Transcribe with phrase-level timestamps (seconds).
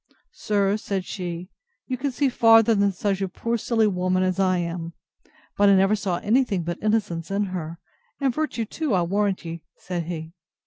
[0.33, 1.51] Sir, said she,
[1.85, 4.93] you can see farther than such a poor silly woman as I am;
[5.55, 9.61] but I never saw any thing but innocence in her—And virtue too, I'll warrant ye!
[9.77, 10.33] said he.